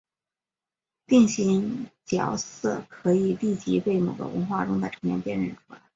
[1.05, 5.79] 定型角色可以立即被某个文化中的成员辨认出来。